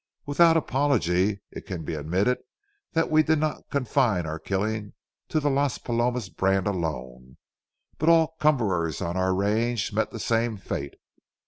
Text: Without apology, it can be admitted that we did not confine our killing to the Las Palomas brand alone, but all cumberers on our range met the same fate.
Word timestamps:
Without 0.25 0.57
apology, 0.57 1.41
it 1.51 1.67
can 1.67 1.83
be 1.85 1.93
admitted 1.93 2.39
that 2.93 3.11
we 3.11 3.21
did 3.21 3.37
not 3.37 3.69
confine 3.69 4.25
our 4.25 4.39
killing 4.39 4.93
to 5.29 5.39
the 5.39 5.47
Las 5.51 5.77
Palomas 5.77 6.27
brand 6.27 6.65
alone, 6.65 7.37
but 7.99 8.09
all 8.09 8.29
cumberers 8.39 8.99
on 8.99 9.15
our 9.15 9.31
range 9.31 9.93
met 9.93 10.09
the 10.09 10.19
same 10.19 10.57
fate. 10.57 10.95